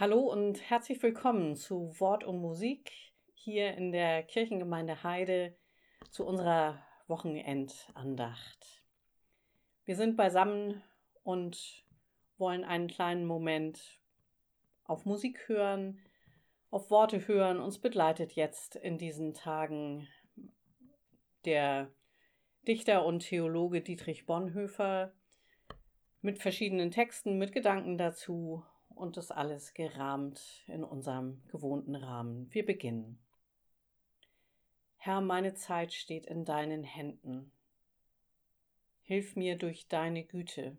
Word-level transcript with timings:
Hallo 0.00 0.20
und 0.20 0.70
herzlich 0.70 1.02
willkommen 1.02 1.56
zu 1.56 1.92
Wort 1.98 2.22
und 2.22 2.40
Musik 2.40 2.92
hier 3.34 3.74
in 3.74 3.90
der 3.90 4.22
Kirchengemeinde 4.22 5.02
Heide 5.02 5.56
zu 6.12 6.24
unserer 6.24 6.80
Wochenendandacht. 7.08 8.84
Wir 9.84 9.96
sind 9.96 10.16
beisammen 10.16 10.84
und 11.24 11.84
wollen 12.36 12.62
einen 12.62 12.86
kleinen 12.86 13.24
Moment 13.24 13.98
auf 14.84 15.04
Musik 15.04 15.48
hören, 15.48 15.98
auf 16.70 16.92
Worte 16.92 17.26
hören. 17.26 17.58
Uns 17.58 17.80
begleitet 17.80 18.34
jetzt 18.34 18.76
in 18.76 18.98
diesen 18.98 19.34
Tagen 19.34 20.06
der 21.44 21.90
Dichter 22.68 23.04
und 23.04 23.18
Theologe 23.18 23.80
Dietrich 23.80 24.26
Bonhoeffer 24.26 25.12
mit 26.20 26.38
verschiedenen 26.38 26.92
Texten, 26.92 27.36
mit 27.36 27.50
Gedanken 27.50 27.98
dazu 27.98 28.62
und 28.98 29.16
das 29.16 29.30
alles 29.30 29.74
gerahmt 29.74 30.64
in 30.66 30.84
unserem 30.84 31.42
gewohnten 31.48 31.94
Rahmen. 31.94 32.52
Wir 32.52 32.66
beginnen. 32.66 33.18
Herr, 34.96 35.20
meine 35.20 35.54
Zeit 35.54 35.92
steht 35.92 36.26
in 36.26 36.44
deinen 36.44 36.84
Händen. 36.84 37.52
Hilf 39.02 39.36
mir 39.36 39.56
durch 39.56 39.88
deine 39.88 40.24
Güte. 40.24 40.76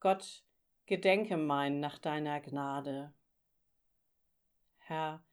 Gott, 0.00 0.44
gedenke 0.86 1.36
mein 1.36 1.80
nach 1.80 1.98
deiner 1.98 2.40
Gnade. 2.40 3.12
Herr, 4.78 5.24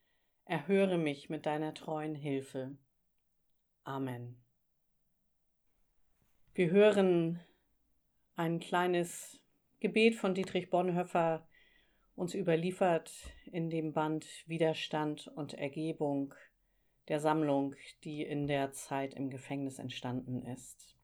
erhöre 0.45 0.97
mich 0.97 1.29
mit 1.29 1.45
deiner 1.45 1.73
treuen 1.73 2.15
Hilfe. 2.15 2.77
Amen. 3.83 4.41
Wir 6.53 6.71
hören 6.71 7.39
ein 8.35 8.59
kleines 8.59 9.40
Gebet 9.81 10.13
von 10.13 10.35
Dietrich 10.35 10.69
Bonhoeffer 10.69 11.43
uns 12.15 12.35
überliefert 12.35 13.11
in 13.51 13.71
dem 13.71 13.93
Band 13.93 14.27
Widerstand 14.45 15.27
und 15.29 15.55
Ergebung 15.55 16.35
der 17.07 17.19
Sammlung, 17.19 17.73
die 18.03 18.21
in 18.21 18.45
der 18.45 18.73
Zeit 18.73 19.15
im 19.15 19.31
Gefängnis 19.31 19.79
entstanden 19.79 20.43
ist. 20.43 20.95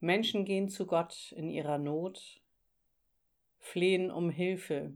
Menschen 0.00 0.46
gehen 0.46 0.70
zu 0.70 0.86
Gott 0.86 1.30
in 1.36 1.50
ihrer 1.50 1.76
Not, 1.76 2.40
flehen 3.58 4.10
um 4.10 4.30
Hilfe, 4.30 4.94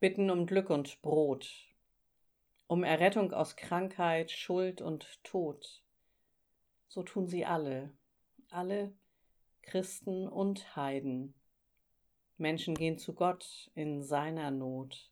bitten 0.00 0.30
um 0.30 0.46
Glück 0.46 0.70
und 0.70 1.02
Brot, 1.02 1.68
um 2.68 2.84
Errettung 2.84 3.34
aus 3.34 3.54
Krankheit, 3.54 4.30
Schuld 4.30 4.80
und 4.80 5.22
Tod. 5.24 5.84
So 6.88 7.02
tun 7.02 7.26
sie 7.26 7.44
alle, 7.44 7.92
alle 8.48 8.94
Christen 9.62 10.28
und 10.28 10.76
Heiden. 10.76 11.34
Menschen 12.36 12.74
gehen 12.74 12.98
zu 12.98 13.14
Gott 13.14 13.70
in 13.74 14.02
seiner 14.02 14.50
Not, 14.50 15.10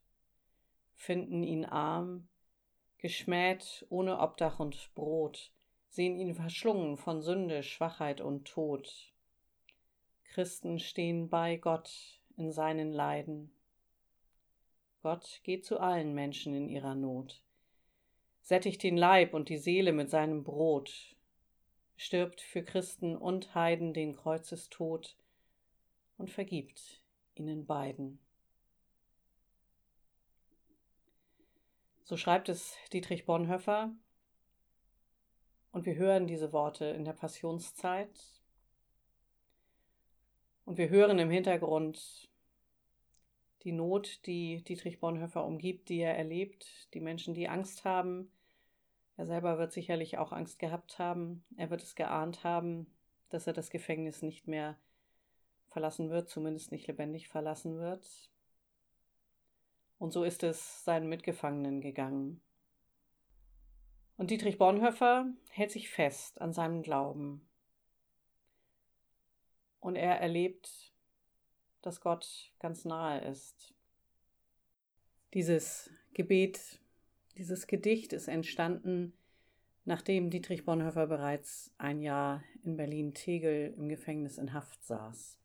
finden 0.96 1.42
ihn 1.42 1.64
arm, 1.64 2.28
geschmäht, 2.98 3.86
ohne 3.88 4.18
Obdach 4.18 4.60
und 4.60 4.92
Brot, 4.94 5.52
sehen 5.88 6.16
ihn 6.18 6.34
verschlungen 6.34 6.96
von 6.96 7.22
Sünde, 7.22 7.62
Schwachheit 7.62 8.20
und 8.20 8.46
Tod. 8.46 9.12
Christen 10.24 10.78
stehen 10.78 11.28
bei 11.28 11.56
Gott 11.56 12.20
in 12.36 12.52
seinen 12.52 12.92
Leiden. 12.92 13.50
Gott 15.02 15.40
geht 15.44 15.64
zu 15.64 15.80
allen 15.80 16.14
Menschen 16.14 16.54
in 16.54 16.68
ihrer 16.68 16.94
Not, 16.94 17.42
sättigt 18.42 18.82
den 18.82 18.96
Leib 18.96 19.32
und 19.32 19.48
die 19.48 19.56
Seele 19.56 19.92
mit 19.92 20.10
seinem 20.10 20.44
Brot, 20.44 21.16
stirbt 22.00 22.40
für 22.40 22.62
Christen 22.62 23.14
und 23.14 23.54
Heiden 23.54 23.92
den 23.92 24.16
Kreuzestod 24.16 25.18
und 26.16 26.30
vergibt 26.30 27.02
ihnen 27.34 27.66
beiden. 27.66 28.18
So 32.04 32.16
schreibt 32.16 32.48
es 32.48 32.74
Dietrich 32.90 33.26
Bonhoeffer, 33.26 33.92
und 35.72 35.84
wir 35.84 35.94
hören 35.96 36.26
diese 36.26 36.54
Worte 36.54 36.86
in 36.86 37.04
der 37.04 37.12
Passionszeit. 37.12 38.18
Und 40.64 40.78
wir 40.78 40.88
hören 40.88 41.18
im 41.18 41.30
Hintergrund 41.30 42.30
die 43.62 43.72
Not, 43.72 44.24
die 44.24 44.64
Dietrich 44.64 45.00
Bonhoeffer 45.00 45.44
umgibt, 45.44 45.90
die 45.90 46.00
er 46.00 46.16
erlebt, 46.16 46.88
die 46.94 47.00
Menschen, 47.00 47.34
die 47.34 47.48
Angst 47.48 47.84
haben, 47.84 48.32
er 49.20 49.26
selber 49.26 49.58
wird 49.58 49.70
sicherlich 49.70 50.16
auch 50.16 50.32
Angst 50.32 50.58
gehabt 50.58 50.98
haben. 50.98 51.44
Er 51.58 51.68
wird 51.68 51.82
es 51.82 51.94
geahnt 51.94 52.42
haben, 52.42 52.86
dass 53.28 53.46
er 53.46 53.52
das 53.52 53.68
Gefängnis 53.68 54.22
nicht 54.22 54.48
mehr 54.48 54.78
verlassen 55.68 56.08
wird, 56.08 56.30
zumindest 56.30 56.72
nicht 56.72 56.86
lebendig 56.86 57.28
verlassen 57.28 57.78
wird. 57.78 58.30
Und 59.98 60.14
so 60.14 60.24
ist 60.24 60.42
es 60.42 60.86
seinen 60.86 61.10
Mitgefangenen 61.10 61.82
gegangen. 61.82 62.40
Und 64.16 64.30
Dietrich 64.30 64.56
Bonhoeffer 64.56 65.26
hält 65.50 65.70
sich 65.70 65.90
fest 65.90 66.40
an 66.40 66.54
seinem 66.54 66.80
Glauben. 66.80 67.46
Und 69.80 69.96
er 69.96 70.18
erlebt, 70.18 70.94
dass 71.82 72.00
Gott 72.00 72.54
ganz 72.58 72.86
nahe 72.86 73.20
ist. 73.20 73.74
Dieses 75.34 75.90
Gebet 76.14 76.80
dieses 77.36 77.66
Gedicht 77.66 78.12
ist 78.12 78.28
entstanden, 78.28 79.12
nachdem 79.84 80.30
Dietrich 80.30 80.64
Bonhoeffer 80.64 81.06
bereits 81.06 81.72
ein 81.78 82.00
Jahr 82.00 82.42
in 82.62 82.76
Berlin-Tegel 82.76 83.74
im 83.76 83.88
Gefängnis 83.88 84.38
in 84.38 84.52
Haft 84.52 84.84
saß. 84.84 85.38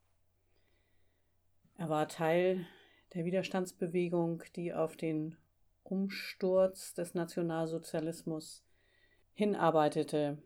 Er 1.78 1.88
war 1.88 2.08
Teil 2.08 2.66
der 3.14 3.24
Widerstandsbewegung, 3.24 4.42
die 4.54 4.72
auf 4.72 4.96
den 4.96 5.36
Umsturz 5.84 6.94
des 6.94 7.14
Nationalsozialismus 7.14 8.64
hinarbeitete. 9.34 10.38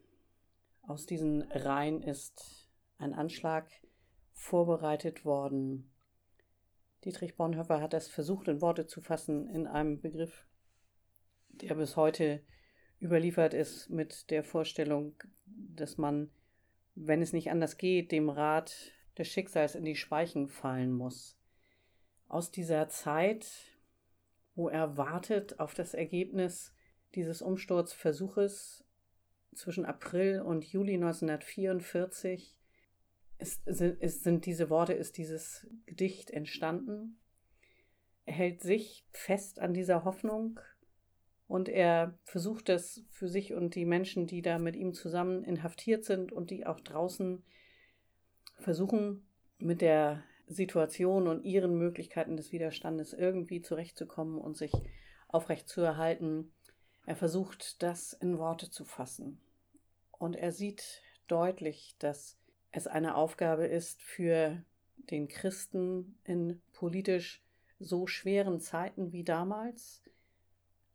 Aus 0.83 1.07
diesen 1.07 1.43
Reihen 1.43 2.03
ist 2.03 2.69
ein 2.99 3.15
Anschlag 3.15 3.71
vorbereitet 4.33 5.25
worden. 5.25 5.91
Dietrich 7.05 7.37
Bonhoeffer 7.37 7.81
hat 7.81 7.95
es 7.95 8.09
versucht, 8.09 8.49
in 8.49 8.61
Worte 8.61 8.87
zu 8.87 9.01
fassen 9.01 9.49
in 9.49 9.67
einem 9.67 10.01
Begriff, 10.01 10.45
der 11.63 11.75
bis 11.75 11.97
heute 11.97 12.43
überliefert 13.01 13.55
ist 13.55 13.89
mit 13.91 14.31
der 14.31 14.45
Vorstellung, 14.45 15.15
dass 15.47 15.99
man, 15.99 16.31
wenn 16.95 17.23
es 17.23 17.33
nicht 17.33 17.51
anders 17.51 17.79
geht, 17.79 18.13
dem 18.13 18.29
Rat 18.29 18.93
des 19.17 19.29
Schicksals 19.29 19.75
in 19.75 19.85
die 19.85 19.97
Speichen 19.97 20.49
fallen 20.49 20.93
muss. 20.93 21.39
Aus 22.29 22.51
dieser 22.51 22.89
Zeit, 22.89 23.47
wo 24.55 24.69
er 24.69 24.97
wartet 24.97 25.59
auf 25.59 25.75
das 25.75 25.95
Ergebnis 25.95 26.75
dieses 27.15 27.43
Umsturzversuches 27.43 28.85
zwischen 29.55 29.85
April 29.85 30.41
und 30.43 30.65
Juli 30.65 30.95
1944, 30.95 32.57
ist, 33.39 33.67
ist, 33.67 34.23
sind 34.23 34.47
diese 34.47 34.71
Worte, 34.71 34.93
ist 34.93 35.17
dieses 35.17 35.67
Gedicht 35.87 36.31
entstanden. 36.31 37.19
Er 38.27 38.35
hält 38.35 38.61
sich 38.61 39.07
fest 39.13 39.59
an 39.59 39.73
dieser 39.73 40.05
Hoffnung, 40.05 40.61
und 41.51 41.69
er 41.69 42.17
versucht 42.23 42.69
es 42.69 43.05
für 43.11 43.29
sich 43.29 43.55
und 43.55 43.75
die 43.75 43.85
Menschen, 43.85 44.29
die 44.29 44.41
da 44.41 44.61
mit 44.61 44.77
ihm 44.77 44.95
zusammen 44.95 45.43
inhaftiert 45.43 46.05
sind 46.05 46.31
und 46.31 46.53
die 46.53 46.65
auch 46.65 46.79
draußen 46.79 47.43
versuchen, 48.55 49.27
mit 49.59 49.81
der 49.81 50.23
Situation 50.47 51.27
und 51.27 51.45
ihren 51.45 51.77
Möglichkeiten 51.77 52.37
des 52.37 52.53
Widerstandes 52.53 53.13
irgendwie 53.13 53.63
zurechtzukommen 53.63 54.39
und 54.39 54.57
sich 54.57 54.71
aufrecht 55.27 55.69
zu 55.69 55.81
erhalten. 55.81 56.53
Er 57.05 57.17
versucht, 57.17 57.83
das 57.83 58.13
in 58.13 58.39
Worte 58.39 58.71
zu 58.71 58.85
fassen. 58.85 59.41
Und 60.13 60.37
er 60.37 60.53
sieht 60.53 61.03
deutlich, 61.27 61.97
dass 61.99 62.39
es 62.71 62.87
eine 62.87 63.17
Aufgabe 63.17 63.67
ist 63.67 64.01
für 64.01 64.63
den 65.11 65.27
Christen 65.27 66.17
in 66.23 66.63
politisch 66.75 67.43
so 67.81 68.07
schweren 68.07 68.61
Zeiten 68.61 69.11
wie 69.11 69.25
damals, 69.25 70.05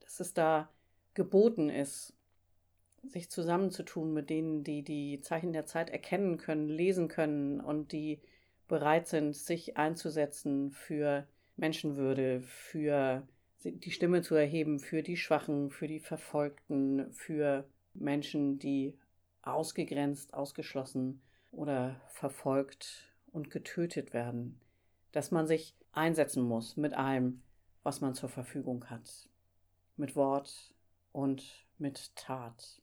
dass 0.06 0.19
es 0.19 0.34
da 0.34 0.69
geboten 1.16 1.69
ist, 1.69 2.13
sich 3.04 3.30
zusammenzutun 3.30 4.13
mit 4.13 4.30
denen, 4.30 4.63
die 4.63 4.84
die 4.84 5.19
Zeichen 5.22 5.54
der 5.54 5.66
Zeit 5.66 5.90
erkennen 5.90 6.38
können, 6.38 6.69
lesen 6.69 7.07
können 7.07 7.60
und 7.60 7.92
die 7.92 8.22
bereit 8.68 9.07
sind, 9.07 9.36
sich 9.36 9.78
einzusetzen 9.78 10.72
für 10.72 11.28
Menschenwürde, 11.56 12.42
für 12.42 13.28
die 13.63 13.92
Stimme 13.92 14.22
zu 14.22 14.36
erheben, 14.36 14.80
für 14.80 15.04
die 15.04 15.18
Schwachen, 15.18 15.69
für 15.72 15.88
die 15.88 16.00
Verfolgten, 16.00 17.12
für 17.13 17.68
Menschen, 17.94 18.60
die 18.60 18.98
ausgegrenzt, 19.42 20.34
ausgeschlossen 20.34 21.22
oder 21.51 22.01
verfolgt 22.08 23.12
und 23.31 23.50
getötet 23.50 24.13
werden. 24.13 24.60
Dass 25.12 25.31
man 25.31 25.48
sich 25.48 25.75
einsetzen 25.92 26.44
muss 26.44 26.78
mit 26.78 26.94
allem, 26.94 27.42
was 27.84 28.01
man 28.01 28.16
zur 28.16 28.30
Verfügung 28.30 28.90
hat 28.90 29.30
mit 29.98 30.16
Wort 30.16 30.74
und 31.12 31.66
mit 31.78 32.16
Tat. 32.16 32.82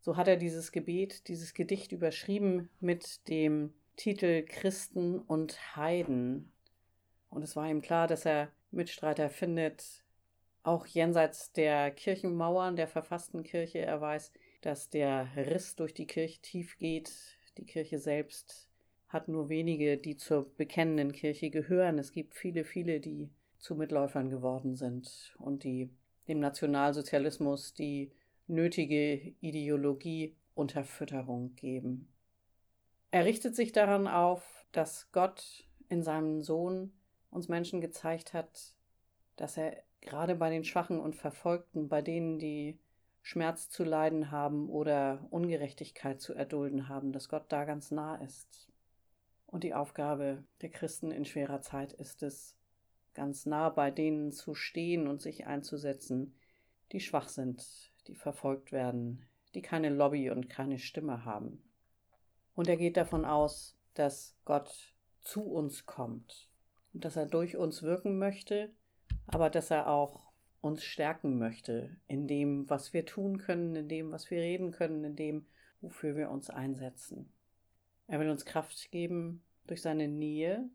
So 0.00 0.16
hat 0.16 0.28
er 0.28 0.36
dieses 0.36 0.72
Gebet, 0.72 1.28
dieses 1.28 1.54
Gedicht 1.54 1.92
überschrieben 1.92 2.70
mit 2.80 3.28
dem 3.28 3.74
Titel 3.96 4.42
Christen 4.44 5.18
und 5.18 5.76
Heiden. 5.76 6.50
Und 7.28 7.42
es 7.42 7.54
war 7.54 7.68
ihm 7.68 7.82
klar, 7.82 8.06
dass 8.06 8.24
er 8.24 8.50
Mitstreiter 8.70 9.28
findet, 9.28 10.04
auch 10.62 10.86
jenseits 10.86 11.52
der 11.52 11.90
Kirchenmauern 11.90 12.76
der 12.76 12.88
verfassten 12.88 13.42
Kirche. 13.42 13.80
Er 13.80 14.00
weiß, 14.00 14.32
dass 14.62 14.90
der 14.90 15.28
Riss 15.36 15.76
durch 15.76 15.94
die 15.94 16.06
Kirche 16.06 16.40
tief 16.40 16.78
geht. 16.78 17.12
Die 17.58 17.66
Kirche 17.66 17.98
selbst 17.98 18.68
hat 19.08 19.28
nur 19.28 19.48
wenige, 19.48 19.98
die 19.98 20.16
zur 20.16 20.50
bekennenden 20.56 21.12
Kirche 21.12 21.50
gehören. 21.50 21.98
Es 21.98 22.12
gibt 22.12 22.34
viele, 22.34 22.64
viele, 22.64 23.00
die 23.00 23.30
zu 23.58 23.74
Mitläufern 23.74 24.30
geworden 24.30 24.76
sind 24.76 25.34
und 25.38 25.64
die 25.64 25.90
dem 26.30 26.40
Nationalsozialismus 26.40 27.74
die 27.74 28.12
nötige 28.46 29.34
Ideologie 29.40 30.36
Unterfütterung 30.54 31.54
geben. 31.56 32.08
Er 33.10 33.24
richtet 33.24 33.56
sich 33.56 33.72
daran 33.72 34.06
auf, 34.06 34.64
dass 34.72 35.10
Gott 35.10 35.68
in 35.88 36.02
seinem 36.02 36.42
Sohn 36.42 36.92
uns 37.30 37.48
Menschen 37.48 37.80
gezeigt 37.80 38.32
hat, 38.32 38.74
dass 39.36 39.56
er 39.56 39.82
gerade 40.00 40.36
bei 40.36 40.50
den 40.50 40.64
Schwachen 40.64 41.00
und 41.00 41.16
Verfolgten, 41.16 41.88
bei 41.88 42.02
denen, 42.02 42.38
die 42.38 42.78
Schmerz 43.22 43.68
zu 43.68 43.84
leiden 43.84 44.30
haben 44.30 44.68
oder 44.70 45.26
Ungerechtigkeit 45.30 46.20
zu 46.20 46.34
erdulden 46.34 46.88
haben, 46.88 47.12
dass 47.12 47.28
Gott 47.28 47.46
da 47.48 47.64
ganz 47.64 47.90
nah 47.90 48.16
ist. 48.16 48.68
Und 49.46 49.64
die 49.64 49.74
Aufgabe 49.74 50.44
der 50.62 50.70
Christen 50.70 51.10
in 51.10 51.24
schwerer 51.24 51.60
Zeit 51.60 51.92
ist 51.92 52.22
es, 52.22 52.56
ganz 53.14 53.46
nah 53.46 53.68
bei 53.68 53.90
denen 53.90 54.32
zu 54.32 54.54
stehen 54.54 55.06
und 55.06 55.20
sich 55.20 55.46
einzusetzen, 55.46 56.34
die 56.92 57.00
schwach 57.00 57.28
sind, 57.28 57.92
die 58.06 58.14
verfolgt 58.14 58.72
werden, 58.72 59.26
die 59.54 59.62
keine 59.62 59.90
Lobby 59.90 60.30
und 60.30 60.48
keine 60.48 60.78
Stimme 60.78 61.24
haben. 61.24 61.62
Und 62.54 62.68
er 62.68 62.76
geht 62.76 62.96
davon 62.96 63.24
aus, 63.24 63.76
dass 63.94 64.36
Gott 64.44 64.94
zu 65.20 65.42
uns 65.42 65.86
kommt 65.86 66.48
und 66.92 67.04
dass 67.04 67.16
er 67.16 67.26
durch 67.26 67.56
uns 67.56 67.82
wirken 67.82 68.18
möchte, 68.18 68.72
aber 69.26 69.50
dass 69.50 69.70
er 69.70 69.88
auch 69.88 70.30
uns 70.60 70.84
stärken 70.84 71.38
möchte 71.38 71.96
in 72.06 72.26
dem, 72.26 72.68
was 72.68 72.92
wir 72.92 73.06
tun 73.06 73.38
können, 73.38 73.74
in 73.76 73.88
dem, 73.88 74.12
was 74.12 74.30
wir 74.30 74.40
reden 74.40 74.72
können, 74.72 75.04
in 75.04 75.16
dem, 75.16 75.46
wofür 75.80 76.16
wir 76.16 76.30
uns 76.30 76.50
einsetzen. 76.50 77.32
Er 78.06 78.20
will 78.20 78.28
uns 78.28 78.44
Kraft 78.44 78.90
geben 78.90 79.42
durch 79.66 79.82
seine 79.82 80.08
Nähe. 80.08 80.68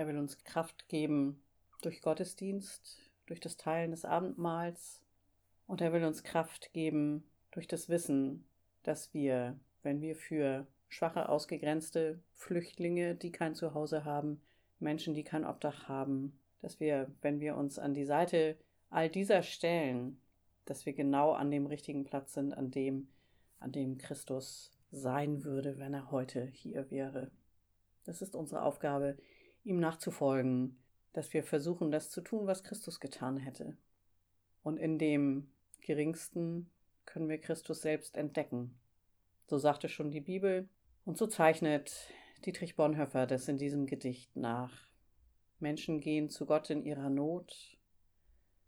Er 0.00 0.06
will 0.06 0.16
uns 0.16 0.42
Kraft 0.44 0.88
geben 0.88 1.42
durch 1.82 2.00
Gottesdienst, 2.00 2.96
durch 3.26 3.38
das 3.38 3.58
Teilen 3.58 3.90
des 3.90 4.06
Abendmahls. 4.06 5.02
Und 5.66 5.82
er 5.82 5.92
will 5.92 6.06
uns 6.06 6.22
Kraft 6.22 6.72
geben 6.72 7.22
durch 7.50 7.68
das 7.68 7.90
Wissen, 7.90 8.46
dass 8.82 9.12
wir, 9.12 9.60
wenn 9.82 10.00
wir 10.00 10.16
für 10.16 10.66
schwache, 10.88 11.28
ausgegrenzte 11.28 12.18
Flüchtlinge, 12.32 13.14
die 13.14 13.30
kein 13.30 13.54
Zuhause 13.54 14.06
haben, 14.06 14.40
Menschen, 14.78 15.12
die 15.12 15.22
kein 15.22 15.44
Obdach 15.44 15.86
haben, 15.86 16.32
dass 16.62 16.80
wir, 16.80 17.12
wenn 17.20 17.38
wir 17.40 17.58
uns 17.58 17.78
an 17.78 17.92
die 17.92 18.06
Seite 18.06 18.56
all 18.88 19.10
dieser 19.10 19.42
stellen, 19.42 20.18
dass 20.64 20.86
wir 20.86 20.94
genau 20.94 21.32
an 21.32 21.50
dem 21.50 21.66
richtigen 21.66 22.04
Platz 22.04 22.32
sind, 22.32 22.54
an 22.54 22.70
dem, 22.70 23.08
an 23.58 23.70
dem 23.70 23.98
Christus 23.98 24.70
sein 24.92 25.44
würde, 25.44 25.76
wenn 25.76 25.92
er 25.92 26.10
heute 26.10 26.46
hier 26.46 26.90
wäre. 26.90 27.30
Das 28.04 28.22
ist 28.22 28.34
unsere 28.34 28.62
Aufgabe, 28.62 29.18
ihm 29.64 29.78
nachzufolgen, 29.78 30.78
dass 31.12 31.32
wir 31.32 31.42
versuchen, 31.42 31.90
das 31.90 32.10
zu 32.10 32.20
tun, 32.20 32.46
was 32.46 32.62
Christus 32.62 33.00
getan 33.00 33.36
hätte. 33.36 33.76
Und 34.62 34.78
in 34.78 34.98
dem 34.98 35.50
geringsten 35.80 36.70
können 37.06 37.28
wir 37.28 37.38
Christus 37.38 37.82
selbst 37.82 38.16
entdecken. 38.16 38.78
So 39.46 39.58
sagte 39.58 39.88
schon 39.88 40.10
die 40.10 40.20
Bibel 40.20 40.68
und 41.04 41.18
so 41.18 41.26
zeichnet 41.26 41.92
Dietrich 42.44 42.76
Bonhoeffer 42.76 43.26
das 43.26 43.48
in 43.48 43.58
diesem 43.58 43.86
Gedicht 43.86 44.34
nach. 44.36 44.88
Menschen 45.58 46.00
gehen 46.00 46.30
zu 46.30 46.46
Gott 46.46 46.70
in 46.70 46.82
ihrer 46.82 47.10
Not, 47.10 47.76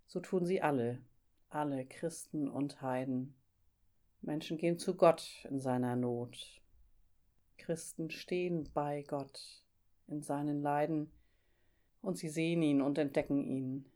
so 0.07 0.21
tun 0.21 0.45
sie 0.45 0.61
alle, 0.61 1.01
alle 1.49 1.87
Christen 1.87 2.49
und 2.49 2.83
Heiden. 2.83 3.35
Menschen 4.21 4.59
gehen 4.59 4.79
zu 4.79 4.95
Gott 4.95 5.47
in 5.49 5.59
seiner 5.59 5.97
Not. 5.97 6.61
Christen 7.57 8.11
stehen 8.11 8.69
bei 8.75 9.05
Gott 9.09 9.62
in 10.09 10.23
seinen 10.23 10.63
Leiden 10.63 11.11
und 12.01 12.19
sie 12.19 12.29
sehen 12.29 12.63
ihn 12.63 12.83
und 12.83 12.99
entdecken 12.99 13.45
ihn 13.45 13.87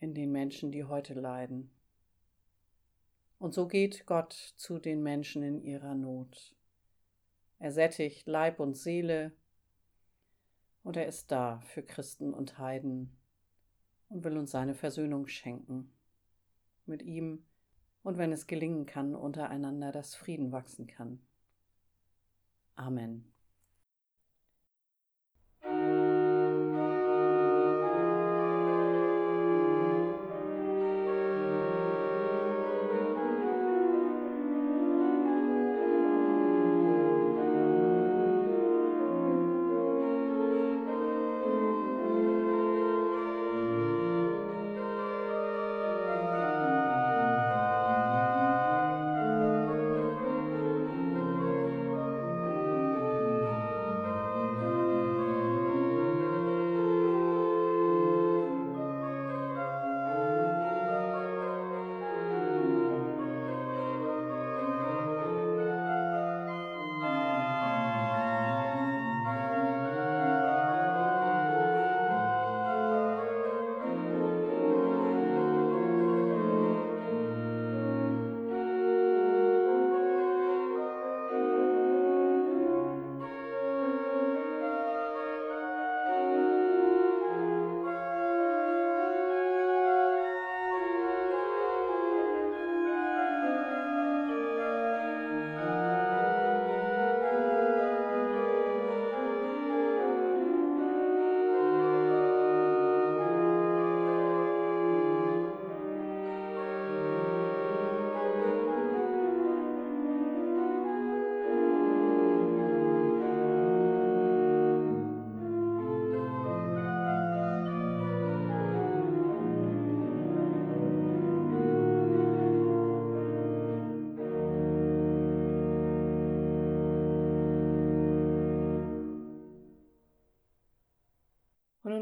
in 0.00 0.14
den 0.14 0.32
Menschen, 0.32 0.72
die 0.72 0.84
heute 0.84 1.14
leiden. 1.14 1.70
Und 3.38 3.52
so 3.52 3.66
geht 3.66 4.06
Gott 4.06 4.32
zu 4.32 4.78
den 4.78 5.02
Menschen 5.02 5.42
in 5.42 5.60
ihrer 5.60 5.94
Not. 5.94 6.54
Er 7.58 7.72
sättigt 7.72 8.26
Leib 8.26 8.60
und 8.60 8.76
Seele 8.76 9.32
und 10.84 10.96
er 10.96 11.06
ist 11.06 11.32
da 11.32 11.60
für 11.60 11.82
Christen 11.82 12.32
und 12.32 12.58
Heiden 12.58 13.10
und 14.08 14.24
will 14.24 14.36
uns 14.36 14.50
seine 14.50 14.74
Versöhnung 14.74 15.26
schenken. 15.26 15.90
Mit 16.86 17.02
ihm 17.02 17.44
und 18.02 18.18
wenn 18.18 18.30
es 18.30 18.46
gelingen 18.46 18.86
kann, 18.86 19.16
untereinander, 19.16 19.90
dass 19.90 20.14
Frieden 20.14 20.52
wachsen 20.52 20.86
kann. 20.86 21.18
Amen. 22.76 23.35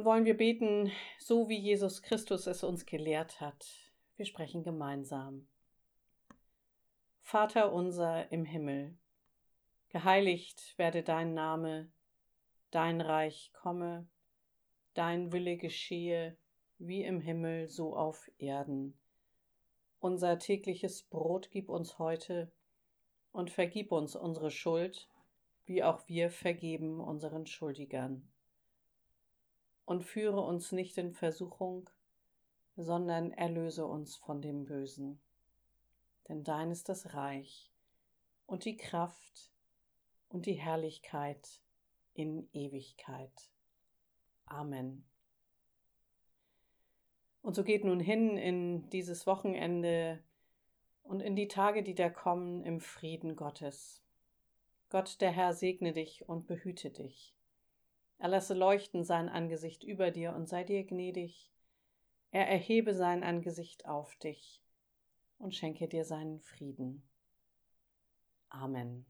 Wollen 0.04 0.26
wir 0.26 0.36
beten, 0.36 0.92
so 1.18 1.48
wie 1.48 1.58
Jesus 1.58 2.02
Christus 2.02 2.46
es 2.46 2.62
uns 2.62 2.84
gelehrt 2.84 3.40
hat. 3.40 3.66
Wir 4.16 4.26
sprechen 4.26 4.62
gemeinsam. 4.62 5.48
Vater 7.22 7.72
unser 7.72 8.30
im 8.30 8.44
Himmel, 8.44 8.98
geheiligt 9.88 10.76
werde 10.76 11.02
dein 11.02 11.32
Name, 11.32 11.90
dein 12.70 13.00
Reich 13.00 13.50
komme, 13.54 14.06
dein 14.92 15.32
Wille 15.32 15.56
geschehe, 15.56 16.36
wie 16.78 17.02
im 17.02 17.20
Himmel 17.20 17.68
so 17.68 17.96
auf 17.96 18.30
Erden. 18.36 18.98
Unser 20.00 20.38
tägliches 20.38 21.02
Brot 21.02 21.50
gib 21.50 21.70
uns 21.70 21.98
heute 21.98 22.52
und 23.32 23.50
vergib 23.50 23.90
uns 23.90 24.16
unsere 24.16 24.50
Schuld, 24.50 25.08
wie 25.64 25.82
auch 25.82 26.06
wir 26.08 26.30
vergeben 26.30 27.00
unseren 27.00 27.46
Schuldigern 27.46 28.28
und 29.84 30.04
führe 30.04 30.40
uns 30.40 30.72
nicht 30.72 30.96
in 30.98 31.12
Versuchung, 31.12 31.90
sondern 32.76 33.30
erlöse 33.32 33.86
uns 33.86 34.16
von 34.16 34.40
dem 34.42 34.64
Bösen. 34.64 35.20
Denn 36.28 36.42
dein 36.42 36.70
ist 36.70 36.88
das 36.88 37.14
Reich 37.14 37.70
und 38.46 38.64
die 38.64 38.76
Kraft 38.76 39.52
und 40.28 40.46
die 40.46 40.54
Herrlichkeit 40.54 41.60
in 42.14 42.48
Ewigkeit. 42.52 43.50
Amen. 44.46 45.04
Und 47.42 47.54
so 47.54 47.62
geht 47.62 47.84
nun 47.84 48.00
hin 48.00 48.38
in 48.38 48.88
dieses 48.90 49.26
Wochenende 49.26 50.22
und 51.02 51.20
in 51.20 51.36
die 51.36 51.48
Tage, 51.48 51.82
die 51.82 51.94
da 51.94 52.08
kommen, 52.08 52.64
im 52.64 52.80
Frieden 52.80 53.36
Gottes. 53.36 54.02
Gott 54.88 55.20
der 55.20 55.30
Herr 55.30 55.52
segne 55.52 55.92
dich 55.92 56.26
und 56.28 56.46
behüte 56.46 56.90
dich. 56.90 57.34
Er 58.18 58.28
lasse 58.28 58.54
leuchten 58.54 59.04
sein 59.04 59.28
Angesicht 59.28 59.84
über 59.84 60.10
dir 60.10 60.34
und 60.34 60.48
sei 60.48 60.64
dir 60.64 60.84
gnädig. 60.84 61.52
Er 62.30 62.48
erhebe 62.48 62.94
sein 62.94 63.22
Angesicht 63.22 63.86
auf 63.86 64.16
dich 64.16 64.62
und 65.38 65.54
schenke 65.54 65.88
dir 65.88 66.04
seinen 66.04 66.40
Frieden. 66.40 67.02
Amen. 68.48 69.06